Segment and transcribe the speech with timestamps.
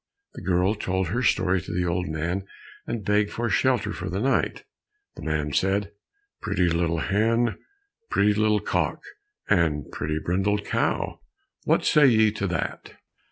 [0.33, 2.47] The girl told her story to the old man,
[2.87, 4.63] and begged for shelter for the night.
[5.15, 5.91] The man said,
[6.41, 7.59] "Pretty little hen,
[8.09, 9.03] Pretty little cock,
[9.47, 11.19] And pretty brindled cow,
[11.65, 12.95] What say ye to that?"